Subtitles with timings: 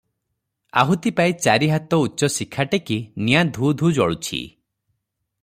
[0.83, 4.43] ଆହୁତି ପାଇ ଚାରି ହାତ ଉଚ୍ଚ ଶିଖା ଟେକି ନିଆଁ ଧୂ-ଧୂ ଜଳୁଛି।